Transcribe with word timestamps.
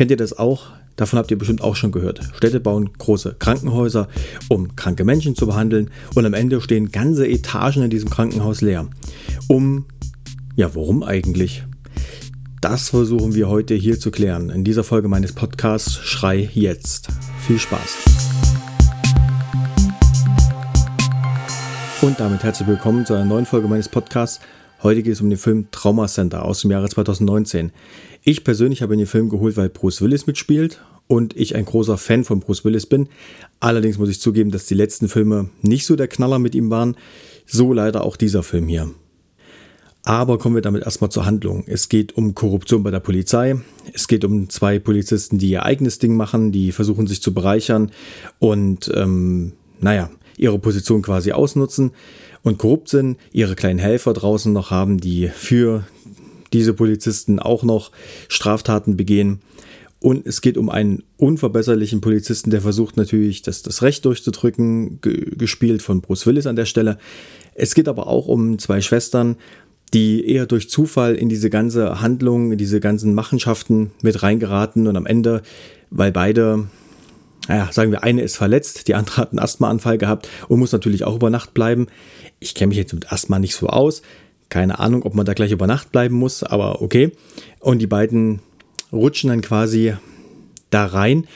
Kennt 0.00 0.10
ihr 0.10 0.16
das 0.16 0.38
auch? 0.38 0.68
Davon 0.96 1.18
habt 1.18 1.30
ihr 1.30 1.36
bestimmt 1.36 1.60
auch 1.60 1.76
schon 1.76 1.92
gehört. 1.92 2.22
Städte 2.34 2.58
bauen 2.58 2.88
große 2.96 3.36
Krankenhäuser, 3.38 4.08
um 4.48 4.74
kranke 4.74 5.04
Menschen 5.04 5.34
zu 5.36 5.46
behandeln 5.46 5.90
und 6.14 6.24
am 6.24 6.32
Ende 6.32 6.62
stehen 6.62 6.90
ganze 6.90 7.28
Etagen 7.28 7.82
in 7.82 7.90
diesem 7.90 8.08
Krankenhaus 8.08 8.62
leer. 8.62 8.88
Um, 9.46 9.84
ja, 10.56 10.74
warum 10.74 11.02
eigentlich? 11.02 11.64
Das 12.62 12.88
versuchen 12.88 13.34
wir 13.34 13.50
heute 13.50 13.74
hier 13.74 14.00
zu 14.00 14.10
klären 14.10 14.48
in 14.48 14.64
dieser 14.64 14.84
Folge 14.84 15.08
meines 15.08 15.34
Podcasts 15.34 15.96
Schrei 15.96 16.48
jetzt. 16.54 17.08
Viel 17.46 17.58
Spaß! 17.58 17.98
Und 22.00 22.18
damit 22.18 22.42
herzlich 22.42 22.66
willkommen 22.66 23.04
zu 23.04 23.12
einer 23.12 23.26
neuen 23.26 23.44
Folge 23.44 23.68
meines 23.68 23.90
Podcasts. 23.90 24.40
Heute 24.82 25.02
geht 25.02 25.12
es 25.12 25.20
um 25.20 25.28
den 25.28 25.38
Film 25.38 25.68
Trauma 25.72 26.08
Center 26.08 26.42
aus 26.46 26.62
dem 26.62 26.70
Jahre 26.70 26.88
2019. 26.88 27.70
Ich 28.22 28.44
persönlich 28.44 28.82
habe 28.82 28.96
den 28.96 29.06
Film 29.06 29.28
geholt, 29.28 29.56
weil 29.56 29.70
Bruce 29.70 30.02
Willis 30.02 30.26
mitspielt 30.26 30.82
und 31.06 31.36
ich 31.36 31.56
ein 31.56 31.64
großer 31.64 31.96
Fan 31.96 32.24
von 32.24 32.40
Bruce 32.40 32.64
Willis 32.64 32.86
bin. 32.86 33.08
Allerdings 33.60 33.98
muss 33.98 34.10
ich 34.10 34.20
zugeben, 34.20 34.50
dass 34.50 34.66
die 34.66 34.74
letzten 34.74 35.08
Filme 35.08 35.48
nicht 35.62 35.86
so 35.86 35.96
der 35.96 36.08
Knaller 36.08 36.38
mit 36.38 36.54
ihm 36.54 36.70
waren. 36.70 36.96
So 37.46 37.72
leider 37.72 38.04
auch 38.04 38.16
dieser 38.16 38.42
Film 38.42 38.68
hier. 38.68 38.90
Aber 40.04 40.38
kommen 40.38 40.54
wir 40.54 40.62
damit 40.62 40.84
erstmal 40.84 41.10
zur 41.10 41.26
Handlung. 41.26 41.64
Es 41.66 41.88
geht 41.88 42.16
um 42.16 42.34
Korruption 42.34 42.82
bei 42.82 42.90
der 42.90 43.00
Polizei. 43.00 43.56
Es 43.92 44.06
geht 44.06 44.24
um 44.24 44.48
zwei 44.48 44.78
Polizisten, 44.78 45.38
die 45.38 45.50
ihr 45.50 45.64
eigenes 45.64 45.98
Ding 45.98 46.16
machen, 46.16 46.52
die 46.52 46.72
versuchen 46.72 47.06
sich 47.06 47.20
zu 47.22 47.34
bereichern 47.34 47.90
und, 48.38 48.90
ähm, 48.94 49.52
naja, 49.80 50.10
ihre 50.36 50.58
Position 50.58 51.02
quasi 51.02 51.32
ausnutzen 51.32 51.90
und 52.42 52.56
korrupt 52.56 52.88
sind, 52.88 53.18
ihre 53.32 53.56
kleinen 53.56 53.78
Helfer 53.78 54.14
draußen 54.14 54.52
noch 54.52 54.70
haben, 54.70 54.98
die 54.98 55.28
für 55.28 55.84
diese 56.52 56.74
Polizisten 56.74 57.38
auch 57.38 57.62
noch 57.62 57.90
Straftaten 58.28 58.96
begehen. 58.96 59.40
Und 60.00 60.26
es 60.26 60.40
geht 60.40 60.56
um 60.56 60.70
einen 60.70 61.02
unverbesserlichen 61.18 62.00
Polizisten, 62.00 62.50
der 62.50 62.62
versucht 62.62 62.96
natürlich, 62.96 63.42
das, 63.42 63.62
das 63.62 63.82
Recht 63.82 64.04
durchzudrücken, 64.06 65.00
gespielt 65.02 65.82
von 65.82 66.00
Bruce 66.00 66.26
Willis 66.26 66.46
an 66.46 66.56
der 66.56 66.64
Stelle. 66.64 66.98
Es 67.54 67.74
geht 67.74 67.86
aber 67.86 68.06
auch 68.06 68.26
um 68.26 68.58
zwei 68.58 68.80
Schwestern, 68.80 69.36
die 69.92 70.26
eher 70.26 70.46
durch 70.46 70.70
Zufall 70.70 71.14
in 71.16 71.28
diese 71.28 71.50
ganze 71.50 72.00
Handlung, 72.00 72.52
in 72.52 72.58
diese 72.58 72.80
ganzen 72.80 73.12
Machenschaften 73.14 73.90
mit 74.02 74.22
reingeraten 74.22 74.86
und 74.86 74.96
am 74.96 75.04
Ende, 75.04 75.42
weil 75.90 76.12
beide, 76.12 76.68
naja, 77.48 77.68
sagen 77.70 77.90
wir, 77.90 78.02
eine 78.02 78.22
ist 78.22 78.36
verletzt, 78.36 78.88
die 78.88 78.94
andere 78.94 79.18
hat 79.18 79.32
einen 79.32 79.40
Asthmaanfall 79.40 79.98
gehabt 79.98 80.28
und 80.48 80.60
muss 80.60 80.72
natürlich 80.72 81.04
auch 81.04 81.16
über 81.16 81.28
Nacht 81.28 81.52
bleiben. 81.52 81.88
Ich 82.38 82.54
kenne 82.54 82.68
mich 82.68 82.78
jetzt 82.78 82.94
mit 82.94 83.12
Asthma 83.12 83.38
nicht 83.38 83.56
so 83.56 83.66
aus. 83.66 84.00
Keine 84.50 84.78
Ahnung, 84.78 85.04
ob 85.04 85.14
man 85.14 85.24
da 85.24 85.32
gleich 85.32 85.52
über 85.52 85.66
Nacht 85.66 85.92
bleiben 85.92 86.16
muss, 86.16 86.42
aber 86.42 86.82
okay. 86.82 87.12
Und 87.60 87.78
die 87.78 87.86
beiden 87.86 88.40
rutschen 88.92 89.30
dann 89.30 89.40
quasi 89.40 89.94
da 90.68 90.84
rein 90.86 91.26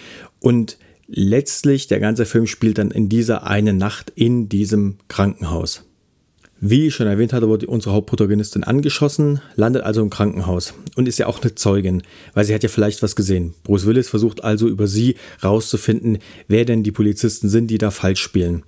und 0.41 0.79
letztlich 1.07 1.87
der 1.87 2.01
ganze 2.01 2.27
Film 2.27 2.47
spielt 2.47 2.79
dann 2.79 2.91
in 2.91 3.09
dieser 3.09 3.47
einen 3.47 3.79
Nacht 3.79 4.13
in 4.15 4.49
diesem 4.49 4.97
Krankenhaus. 5.09 5.85
Wie 6.61 6.87
ich 6.87 6.95
schon 6.95 7.07
erwähnt 7.07 7.33
hatte, 7.33 7.49
wurde 7.49 7.67
unsere 7.67 7.95
Hauptprotagonistin 7.95 8.65
angeschossen, 8.65 9.41
landet 9.55 9.83
also 9.83 10.01
im 10.01 10.09
Krankenhaus 10.09 10.73
und 10.97 11.07
ist 11.07 11.19
ja 11.19 11.27
auch 11.27 11.43
eine 11.43 11.55
Zeugin, 11.55 12.03
weil 12.33 12.45
sie 12.45 12.55
hat 12.55 12.63
ja 12.63 12.69
vielleicht 12.69 13.03
was 13.03 13.17
gesehen. 13.17 13.55
Bruce 13.65 13.87
Willis 13.87 14.09
versucht 14.09 14.43
also 14.43 14.67
über 14.67 14.87
sie 14.87 15.17
rauszufinden, 15.43 16.19
wer 16.49 16.65
denn 16.65 16.83
die 16.83 16.93
Polizisten 16.93 17.49
sind, 17.49 17.67
die 17.67 17.79
da 17.79 17.91
falsch 17.91 18.23
spielen. 18.23 18.63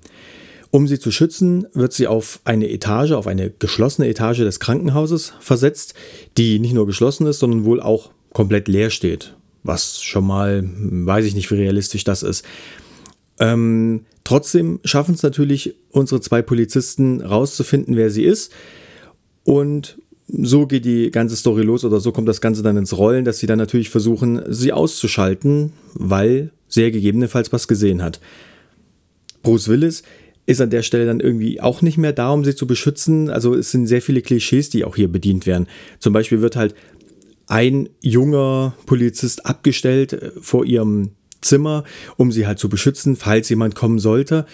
Um 0.77 0.87
sie 0.87 0.99
zu 0.99 1.11
schützen, 1.11 1.67
wird 1.73 1.95
sie 1.95 2.07
auf 2.07 2.39
eine 2.45 2.69
Etage, 2.69 3.13
auf 3.13 3.27
eine 3.27 3.49
geschlossene 3.49 4.09
Etage 4.09 4.41
des 4.41 4.61
Krankenhauses 4.61 5.33
versetzt, 5.41 5.95
die 6.37 6.59
nicht 6.59 6.75
nur 6.75 6.85
geschlossen 6.85 7.27
ist, 7.27 7.39
sondern 7.39 7.65
wohl 7.65 7.81
auch 7.81 8.11
komplett 8.35 8.69
leer 8.69 8.91
steht. 8.91 9.35
Was 9.63 10.03
schon 10.03 10.27
mal, 10.27 10.69
weiß 10.69 11.25
ich 11.25 11.35
nicht, 11.35 11.51
wie 11.51 11.55
realistisch 11.55 12.05
das 12.05 12.23
ist. 12.23 12.45
Ähm, 13.41 14.05
trotzdem 14.23 14.79
schaffen 14.85 15.15
es 15.15 15.23
natürlich 15.23 15.77
unsere 15.93 16.21
zwei 16.21 16.43
Polizisten 16.43 17.23
rauszufinden, 17.23 17.97
wer 17.97 18.11
sie 18.11 18.25
ist. 18.25 18.53
Und 19.45 19.97
so 20.29 20.67
geht 20.67 20.85
die 20.85 21.11
ganze 21.11 21.37
Story 21.37 21.63
los 21.63 21.87
oder 21.87 22.01
so 22.01 22.13
kommt 22.13 22.29
das 22.29 22.43
Ganze 22.43 22.63
dann 22.63 22.77
ins 22.77 22.99
Rollen, 22.99 23.25
dass 23.25 23.39
sie 23.39 23.47
dann 23.47 23.57
natürlich 23.59 23.89
versuchen, 23.89 24.43
sie 24.51 24.75
auszuschalten, 24.75 25.73
weil 25.95 26.51
sie 26.69 26.83
ja 26.83 26.91
gegebenenfalls 26.91 27.51
was 27.51 27.67
gesehen 27.67 28.03
hat. 28.03 28.21
Bruce 29.43 29.69
Willis 29.69 30.03
ist 30.47 30.61
an 30.61 30.71
der 30.71 30.83
Stelle 30.83 31.07
dann 31.07 31.21
irgendwie 31.21 31.61
auch 31.61 31.83
nicht 31.83 31.99
mehr 31.99 32.13
da, 32.13 32.31
um 32.31 32.45
sie 32.45 32.55
zu 32.55 32.67
beschützen. 32.67 33.31
Also 33.31 33.55
es 33.55 33.73
sind 33.73 33.87
sehr 33.87 34.01
viele 34.01 34.23
Klischees, 34.23 34.71
die 34.71 34.85
auch 34.85 34.97
hier 34.97 35.09
bedient 35.09 35.47
werden. 35.47 35.67
Zum 35.99 36.13
Beispiel 36.13 36.41
wird 36.41 36.57
halt 36.57 36.75
ein 37.49 37.89
junger 38.01 38.75
Polizist 38.87 39.45
abgestellt 39.45 40.13
äh, 40.13 40.31
vor 40.41 40.65
ihrem 40.65 41.11
Zimmer, 41.41 41.85
um 42.17 42.33
sie 42.33 42.47
halt 42.47 42.59
zu 42.59 42.69
beschützen, 42.69 43.17
falls 43.17 43.49
jemand 43.49 43.75
kommen 43.75 43.99
sollte. 43.99 44.47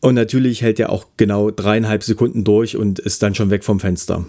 Und 0.00 0.14
natürlich 0.14 0.62
hält 0.62 0.80
er 0.80 0.90
auch 0.90 1.06
genau 1.16 1.50
dreieinhalb 1.50 2.02
Sekunden 2.02 2.44
durch 2.44 2.76
und 2.76 2.98
ist 2.98 3.22
dann 3.22 3.34
schon 3.34 3.50
weg 3.50 3.64
vom 3.64 3.80
Fenster. 3.80 4.26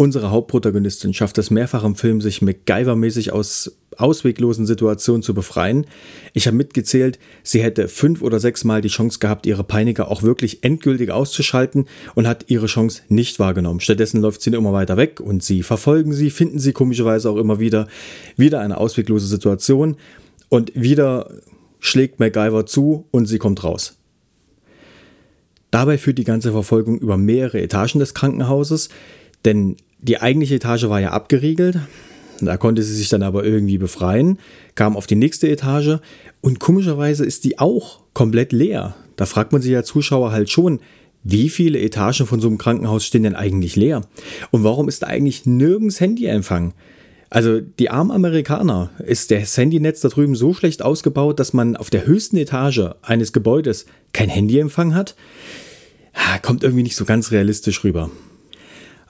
Unsere 0.00 0.30
Hauptprotagonistin 0.30 1.12
schafft 1.12 1.36
es 1.36 1.50
mehrfach 1.50 1.84
im 1.84 1.94
Film, 1.94 2.22
sich 2.22 2.40
MacGyver-mäßig 2.40 3.32
aus 3.32 3.76
ausweglosen 3.98 4.64
Situationen 4.64 5.22
zu 5.22 5.34
befreien. 5.34 5.84
Ich 6.32 6.46
habe 6.46 6.56
mitgezählt, 6.56 7.18
sie 7.42 7.62
hätte 7.62 7.86
fünf 7.86 8.22
oder 8.22 8.40
sechs 8.40 8.64
Mal 8.64 8.80
die 8.80 8.88
Chance 8.88 9.18
gehabt, 9.18 9.44
ihre 9.44 9.62
Peiniger 9.62 10.10
auch 10.10 10.22
wirklich 10.22 10.64
endgültig 10.64 11.10
auszuschalten 11.10 11.84
und 12.14 12.26
hat 12.26 12.46
ihre 12.48 12.64
Chance 12.64 13.02
nicht 13.08 13.38
wahrgenommen. 13.40 13.80
Stattdessen 13.80 14.22
läuft 14.22 14.40
sie 14.40 14.48
immer 14.48 14.72
weiter 14.72 14.96
weg 14.96 15.20
und 15.20 15.42
sie 15.42 15.62
verfolgen 15.62 16.14
sie, 16.14 16.30
finden 16.30 16.60
sie 16.60 16.72
komischerweise 16.72 17.28
auch 17.28 17.36
immer 17.36 17.60
wieder. 17.60 17.86
Wieder 18.38 18.60
eine 18.60 18.78
ausweglose 18.78 19.26
Situation 19.26 19.96
und 20.48 20.72
wieder 20.74 21.30
schlägt 21.78 22.20
MacGyver 22.20 22.64
zu 22.64 23.04
und 23.10 23.26
sie 23.26 23.36
kommt 23.36 23.62
raus. 23.64 23.98
Dabei 25.70 25.98
führt 25.98 26.16
die 26.16 26.24
ganze 26.24 26.52
Verfolgung 26.52 26.98
über 26.98 27.18
mehrere 27.18 27.60
Etagen 27.60 27.98
des 27.98 28.14
Krankenhauses, 28.14 28.88
denn 29.44 29.76
die 30.02 30.20
eigentliche 30.20 30.56
Etage 30.56 30.84
war 30.84 31.00
ja 31.00 31.10
abgeriegelt. 31.10 31.78
Da 32.40 32.56
konnte 32.56 32.82
sie 32.82 32.94
sich 32.94 33.10
dann 33.10 33.22
aber 33.22 33.44
irgendwie 33.44 33.76
befreien, 33.76 34.38
kam 34.74 34.96
auf 34.96 35.06
die 35.06 35.16
nächste 35.16 35.48
Etage 35.48 35.98
und 36.40 36.58
komischerweise 36.58 37.24
ist 37.24 37.44
die 37.44 37.58
auch 37.58 38.00
komplett 38.14 38.52
leer. 38.52 38.94
Da 39.16 39.26
fragt 39.26 39.52
man 39.52 39.60
sich 39.60 39.72
ja 39.72 39.82
Zuschauer 39.82 40.32
halt 40.32 40.48
schon, 40.48 40.80
wie 41.22 41.50
viele 41.50 41.78
Etagen 41.78 42.26
von 42.26 42.40
so 42.40 42.48
einem 42.48 42.56
Krankenhaus 42.56 43.04
stehen 43.04 43.24
denn 43.24 43.34
eigentlich 43.34 43.76
leer? 43.76 44.00
Und 44.50 44.64
warum 44.64 44.88
ist 44.88 45.02
da 45.02 45.08
eigentlich 45.08 45.44
nirgends 45.44 46.00
Handyempfang? 46.00 46.72
Also 47.28 47.60
die 47.60 47.90
armen 47.90 48.10
Amerikaner, 48.10 48.90
ist 49.06 49.30
das 49.30 49.56
Handynetz 49.58 50.00
da 50.00 50.08
drüben 50.08 50.34
so 50.34 50.54
schlecht 50.54 50.82
ausgebaut, 50.82 51.38
dass 51.38 51.52
man 51.52 51.76
auf 51.76 51.90
der 51.90 52.06
höchsten 52.06 52.38
Etage 52.38 52.90
eines 53.02 53.34
Gebäudes 53.34 53.84
kein 54.14 54.30
Handyempfang 54.30 54.94
hat? 54.94 55.14
Kommt 56.40 56.64
irgendwie 56.64 56.82
nicht 56.82 56.96
so 56.96 57.04
ganz 57.04 57.30
realistisch 57.30 57.84
rüber. 57.84 58.10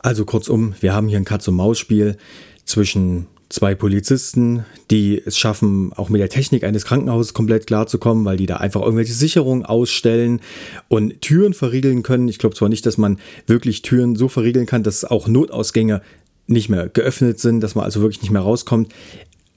Also 0.03 0.25
kurzum, 0.25 0.75
wir 0.81 0.95
haben 0.95 1.09
hier 1.09 1.19
ein 1.19 1.27
Katz-und-Maus-Spiel 1.27 2.17
zwischen 2.65 3.27
zwei 3.51 3.75
Polizisten, 3.75 4.65
die 4.91 5.21
es 5.25 5.37
schaffen, 5.37 5.93
auch 5.93 6.09
mit 6.09 6.21
der 6.21 6.31
Technik 6.31 6.65
eines 6.65 6.85
Krankenhauses 6.85 7.35
komplett 7.35 7.67
klarzukommen, 7.67 8.25
weil 8.25 8.37
die 8.37 8.47
da 8.47 8.57
einfach 8.57 8.81
irgendwelche 8.81 9.13
Sicherungen 9.13 9.67
ausstellen 9.67 10.41
und 10.89 11.21
Türen 11.21 11.53
verriegeln 11.53 12.03
können. 12.03 12.29
Ich 12.29 12.39
glaube 12.39 12.55
zwar 12.55 12.69
nicht, 12.69 12.87
dass 12.87 12.97
man 12.97 13.19
wirklich 13.47 13.83
Türen 13.83 14.17
so 14.17 14.29
verriegeln 14.29 14.67
kann, 14.67 14.85
dass 14.85 15.05
auch 15.05 15.29
Notausgänge 15.29 16.01
nicht 16.47 16.69
mehr 16.69 16.89
geöffnet 16.89 17.39
sind, 17.39 17.61
dass 17.61 17.75
man 17.75 17.85
also 17.85 18.01
wirklich 18.01 18.23
nicht 18.23 18.31
mehr 18.31 18.43
rauskommt. 18.43 18.93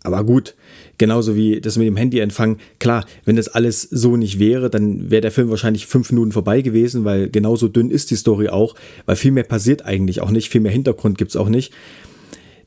Aber 0.04 0.26
gut, 0.26 0.56
genauso 0.98 1.36
wie 1.36 1.62
das 1.62 1.78
mit 1.78 1.88
dem 1.88 1.96
Handyempfang. 1.96 2.58
Klar, 2.80 3.06
wenn 3.24 3.38
das 3.38 3.48
alles 3.48 3.82
so 3.84 4.18
nicht 4.18 4.38
wäre, 4.38 4.70
dann 4.70 5.10
wäre 5.10 5.22
der 5.22 5.32
Film 5.32 5.50
wahrscheinlich 5.50 5.88
fünf 5.88 6.12
Minuten 6.12 6.34
vorbei 6.34 6.62
gewesen, 6.62 7.06
weil 7.06 7.30
genauso 7.30 7.70
dünn 7.70 7.90
ist 7.90 8.12
die 8.12 8.18
Story 8.18 8.50
auch, 8.50 8.76
weil 9.06 9.16
viel 9.16 9.32
mehr 9.32 9.46
passiert 9.46 9.86
eigentlich 9.86 10.22
auch 10.22 10.32
nicht, 10.32 10.50
viel 10.50 10.62
mehr 10.62 10.74
Hintergrund 10.74 11.18
gibt 11.18 11.32
es 11.32 11.38
auch 11.38 11.50
nicht. 11.50 11.74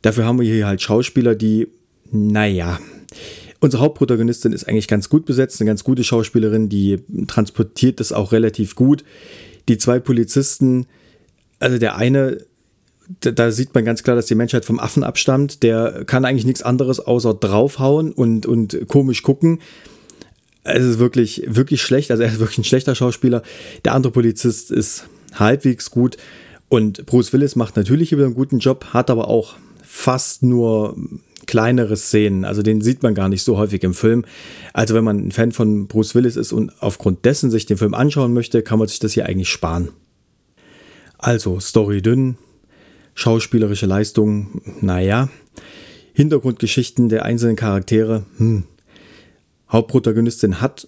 Dafür 0.01 0.25
haben 0.25 0.41
wir 0.41 0.47
hier 0.47 0.67
halt 0.67 0.81
Schauspieler, 0.81 1.35
die, 1.35 1.69
naja, 2.11 2.79
unsere 3.61 3.83
Hauptprotagonistin 3.83 4.53
ist 4.53 4.67
eigentlich 4.67 4.89
ganz 4.89 5.09
gut 5.09 5.27
besetzt, 5.27 5.61
eine 5.61 5.69
ganz 5.69 5.85
gute 5.85 6.05
Schauspielerin, 6.05 6.69
die 6.69 7.01
transportiert 7.27 8.01
das 8.01 8.13
auch 8.13 8.33
relativ 8.33 8.75
gut. 8.75 9.05
Die 9.69 9.79
zwei 9.79 9.99
Polizisten, 9.99 10.87
also 11.59 11.79
der 11.79 11.97
eine 11.97 12.39
da 13.21 13.51
sieht 13.51 13.75
man 13.75 13.85
ganz 13.85 14.03
klar, 14.03 14.17
dass 14.17 14.27
die 14.27 14.35
Menschheit 14.35 14.65
vom 14.65 14.81
Affen 14.81 15.05
abstammt. 15.05 15.63
Der 15.63 16.05
kann 16.07 16.25
eigentlich 16.25 16.47
nichts 16.47 16.63
anderes 16.63 17.01
außer 17.01 17.35
draufhauen 17.35 18.13
und, 18.13 18.47
und 18.47 18.89
komisch 18.89 19.23
gucken. 19.23 19.61
Es 20.65 20.85
ist 20.85 20.99
wirklich, 20.99 21.45
wirklich 21.47 21.83
schlecht. 21.83 22.11
Also 22.11 22.25
er 22.25 22.33
ist 22.33 22.41
wirklich 22.41 22.59
ein 22.59 22.65
schlechter 22.65 22.95
Schauspieler. 22.95 23.43
Der 23.85 23.95
andere 23.95 24.13
Polizist 24.13 24.71
ist 24.71 25.07
halbwegs 25.35 25.91
gut. 25.91 26.17
Und 26.69 27.07
Bruce 27.07 27.33
Willis 27.33 27.55
macht 27.55 27.77
natürlich 27.77 28.11
wieder 28.11 28.25
einen 28.25 28.35
guten 28.35 28.59
Job, 28.59 28.87
hat 28.93 29.09
aber 29.11 29.29
auch 29.29 29.55
fast 29.85 30.43
nur 30.43 30.97
kleinere 31.47 31.97
Szenen. 31.97 32.45
Also 32.45 32.63
den 32.63 32.81
sieht 32.81 33.05
man 33.05 33.15
gar 33.15 33.29
nicht 33.29 33.45
so 33.45 33.57
häufig 33.57 33.85
im 33.85 33.95
Film. 33.95 34.25
Also 34.73 34.95
wenn 34.95 35.05
man 35.05 35.29
ein 35.29 35.33
Fan 35.33 35.53
von 35.53 35.87
Bruce 35.87 36.17
Willis 36.17 36.35
ist 36.35 36.53
und 36.53 36.73
aufgrund 36.83 37.25
dessen 37.25 37.53
sich 37.53 37.67
den 37.67 37.77
Film 37.77 37.95
anschauen 37.95 38.33
möchte, 38.33 38.63
kann 38.63 38.81
man 38.81 38.89
sich 38.89 38.99
das 38.99 39.13
hier 39.13 39.27
eigentlich 39.27 39.49
sparen. 39.49 39.91
Also 41.19 41.61
Story 41.61 42.03
dünn, 42.03 42.37
schauspielerische 43.17 43.87
Leistung, 43.87 44.61
naja. 44.81 45.29
Hintergrundgeschichten 46.13 47.09
der 47.09 47.25
einzelnen 47.25 47.57
Charaktere, 47.57 48.25
hm. 48.37 48.65
Hauptprotagonistin 49.69 50.61
hat 50.61 50.87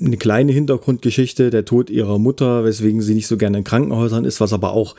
eine 0.00 0.16
kleine 0.16 0.52
Hintergrundgeschichte, 0.52 1.50
der 1.50 1.64
Tod 1.64 1.90
ihrer 1.90 2.20
Mutter, 2.20 2.64
weswegen 2.64 3.02
sie 3.02 3.14
nicht 3.14 3.26
so 3.26 3.36
gerne 3.36 3.58
in 3.58 3.64
Krankenhäusern 3.64 4.24
ist, 4.24 4.40
was 4.40 4.52
aber 4.52 4.72
auch 4.72 4.94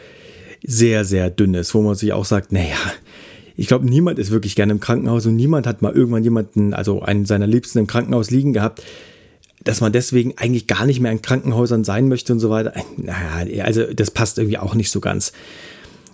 sehr, 0.61 1.05
sehr 1.05 1.29
dünn 1.29 1.53
ist, 1.53 1.73
wo 1.73 1.81
man 1.81 1.95
sich 1.95 2.11
auch 2.11 2.25
sagt, 2.25 2.51
naja, 2.51 2.75
ich 3.55 3.67
glaube, 3.67 3.85
niemand 3.85 4.19
ist 4.19 4.31
wirklich 4.31 4.55
gerne 4.55 4.73
im 4.73 4.79
Krankenhaus 4.79 5.25
und 5.25 5.35
niemand 5.35 5.67
hat 5.67 5.81
mal 5.81 5.93
irgendwann 5.93 6.23
jemanden, 6.23 6.73
also 6.73 7.01
einen 7.01 7.25
seiner 7.25 7.47
Liebsten 7.47 7.79
im 7.79 7.87
Krankenhaus 7.87 8.29
liegen 8.29 8.51
gehabt, 8.51 8.83
dass 9.63 9.79
man 9.79 9.93
deswegen 9.93 10.37
eigentlich 10.37 10.67
gar 10.67 10.85
nicht 10.85 10.99
mehr 10.99 11.11
in 11.11 11.21
Krankenhäusern 11.21 11.83
sein 11.83 12.09
möchte 12.09 12.33
und 12.33 12.39
so 12.39 12.49
weiter. 12.49 12.73
Naja, 12.97 13.63
also 13.63 13.85
das 13.93 14.11
passt 14.11 14.37
irgendwie 14.37 14.57
auch 14.57 14.75
nicht 14.75 14.91
so 14.91 14.99
ganz. 14.99 15.31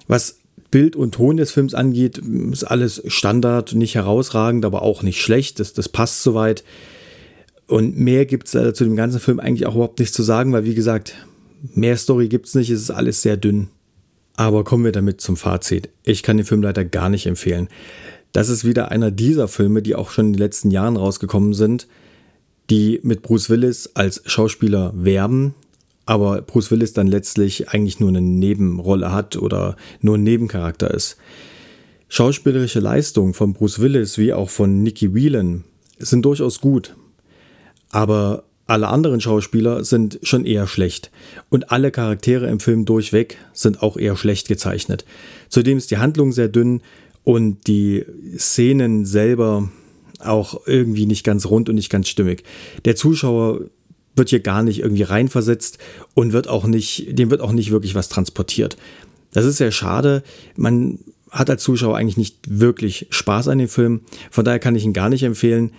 Was 0.08 0.39
Bild 0.72 0.96
und 0.96 1.16
Ton 1.16 1.38
des 1.38 1.52
Films 1.52 1.74
angeht, 1.74 2.20
ist 2.52 2.64
alles 2.64 3.02
Standard, 3.08 3.74
nicht 3.74 3.96
herausragend, 3.96 4.66
aber 4.66 4.82
auch 4.82 5.02
nicht 5.02 5.22
schlecht. 5.22 5.60
Das, 5.60 5.74
das 5.74 5.90
passt 5.90 6.24
soweit. 6.24 6.64
Und 7.68 7.98
mehr 7.98 8.26
gibt 8.26 8.54
es 8.54 8.76
zu 8.76 8.84
dem 8.84 8.96
ganzen 8.96 9.20
Film 9.20 9.40
eigentlich 9.40 9.66
auch 9.66 9.76
überhaupt 9.76 10.00
nichts 10.00 10.16
zu 10.16 10.24
sagen, 10.24 10.52
weil 10.54 10.66
wie 10.66 10.76
gesagt, 10.76 11.14
mehr 11.74 11.98
Story 11.98 12.28
gibt 12.28 12.48
es 12.48 12.56
nicht, 12.56 12.70
es 12.70 12.82
ist 12.82 12.92
alles 12.92 13.22
sehr 13.22 13.38
dünn. 13.38 13.70
Aber 14.36 14.64
kommen 14.64 14.86
wir 14.86 14.92
damit 14.92 15.22
zum 15.22 15.38
Fazit. 15.38 15.90
Ich 16.04 16.24
kann 16.24 16.38
den 16.38 16.46
Film 16.46 16.64
leider 16.64 16.86
gar 16.86 17.10
nicht 17.10 17.26
empfehlen. 17.26 17.68
Das 18.32 18.50
ist 18.50 18.64
wieder 18.64 18.92
einer 18.92 19.12
dieser 19.12 19.48
Filme, 19.48 19.82
die 19.82 19.96
auch 19.96 20.12
schon 20.12 20.28
in 20.28 20.34
den 20.34 20.40
letzten 20.40 20.72
Jahren 20.72 20.98
rausgekommen 20.98 21.54
sind, 21.54 21.88
die 22.70 23.00
mit 23.04 23.22
Bruce 23.22 23.50
Willis 23.50 23.92
als 23.96 24.22
Schauspieler 24.26 24.94
werben, 24.96 25.56
aber 26.10 26.42
Bruce 26.42 26.72
Willis 26.72 26.94
dann 26.94 27.06
letztlich 27.06 27.70
eigentlich 27.70 28.00
nur 28.00 28.10
eine 28.10 28.20
Nebenrolle 28.20 29.12
hat 29.12 29.38
oder 29.38 29.76
nur 30.02 30.18
ein 30.18 30.24
Nebencharakter 30.24 30.92
ist. 30.92 31.18
Schauspielerische 32.08 32.80
Leistungen 32.80 33.36
von 33.36 33.54
Bruce 33.54 33.78
Willis 33.78 34.18
wie 34.18 34.34
auch 34.34 34.50
von 34.50 34.82
Nicky 34.82 35.14
Whelan 35.14 35.66
sind 36.00 36.26
durchaus 36.26 36.62
gut, 36.62 36.96
aber 37.92 38.46
alle 38.66 38.88
anderen 38.88 39.22
Schauspieler 39.22 39.84
sind 39.84 40.18
schon 40.24 40.46
eher 40.46 40.66
schlecht 40.66 41.12
und 41.50 41.72
alle 41.72 41.92
Charaktere 41.92 42.48
im 42.48 42.60
Film 42.60 42.86
durchweg 42.86 43.38
sind 43.54 43.84
auch 43.84 43.96
eher 43.96 44.18
schlecht 44.18 44.48
gezeichnet. 44.48 45.06
Zudem 45.48 45.78
ist 45.78 45.92
die 45.92 46.00
Handlung 46.00 46.32
sehr 46.32 46.48
dünn 46.48 46.82
und 47.24 47.68
die 47.68 48.04
Szenen 48.36 49.06
selber 49.06 49.70
auch 50.18 50.66
irgendwie 50.66 51.06
nicht 51.06 51.24
ganz 51.24 51.46
rund 51.46 51.70
und 51.70 51.76
nicht 51.76 51.92
ganz 51.92 52.08
stimmig. 52.08 52.42
Der 52.86 52.96
Zuschauer 52.96 53.70
wird 54.16 54.30
hier 54.30 54.40
gar 54.40 54.64
nicht 54.64 54.80
irgendwie 54.80 55.04
reinversetzt 55.04 55.78
und 56.14 56.34
wird 56.34 56.48
auch 56.48 56.66
nicht, 56.66 57.18
dem 57.18 57.32
wird 57.32 57.42
auch 57.42 57.52
nicht 57.52 57.72
wirklich 57.72 57.96
was 57.96 58.10
transportiert. 58.10 58.78
Das 59.32 59.46
ist 59.46 59.58
sehr 59.58 59.72
schade. 59.72 60.24
Man 60.56 61.00
hat 61.32 61.50
als 61.50 61.64
Zuschauer 61.64 61.98
eigentlich 61.98 62.18
nicht 62.18 62.38
wirklich 62.48 63.08
Spaß 63.12 63.48
an 63.48 63.60
dem 63.60 63.70
Film. 63.70 64.02
Von 64.32 64.46
daher 64.46 64.60
kann 64.60 64.76
ich 64.76 64.84
ihn 64.84 64.94
gar 64.94 65.10
nicht 65.10 65.24
empfehlen. 65.24 65.72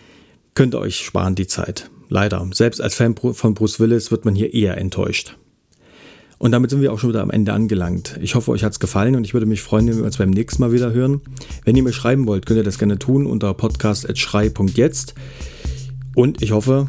Könnt 0.55 0.75
ihr 0.75 0.81
euch 0.81 0.97
sparen 0.97 1.35
die 1.35 1.47
Zeit. 1.47 1.91
Leider. 2.09 2.49
Selbst 2.53 2.81
als 2.81 2.95
Fan 2.95 3.15
von 3.17 3.55
Bruce 3.55 3.81
Willis 3.81 4.11
wird 4.11 4.25
man 4.25 4.35
hier 4.35 4.53
eher 4.53 4.77
enttäuscht. 4.79 5.37
Und 6.39 6.53
damit 6.53 6.71
sind 6.71 6.81
wir 6.81 6.93
auch 6.93 6.99
schon 6.99 7.11
wieder 7.11 7.23
am 7.23 7.31
Ende 7.31 7.53
angelangt. 7.53 8.19
Ich 8.23 8.35
hoffe, 8.35 8.51
euch 8.51 8.65
hat 8.65 8.73
es 8.73 8.81
gefallen 8.81 9.15
und 9.15 9.25
ich 9.25 9.35
würde 9.35 9.45
mich 9.45 9.61
freuen, 9.61 9.87
wenn 9.89 9.99
wir 9.99 10.05
uns 10.05 10.17
beim 10.17 10.31
nächsten 10.31 10.63
Mal 10.63 10.73
wieder 10.73 10.93
hören. 10.93 11.21
Wenn 11.65 11.77
ihr 11.77 11.83
mir 11.83 11.93
schreiben 11.93 12.27
wollt, 12.27 12.47
könnt 12.47 12.57
ihr 12.57 12.65
das 12.65 12.79
gerne 12.79 12.99
tun 12.99 13.27
unter 13.27 13.53
podcast.schrei.jetzt. 13.53 15.15
Und 16.15 16.43
ich 16.43 16.53
hoffe, 16.53 16.89